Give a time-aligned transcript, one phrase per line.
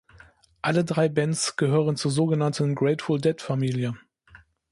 [0.63, 3.93] Alle drei Bands gehören zur sogenannten Grateful Dead Familie.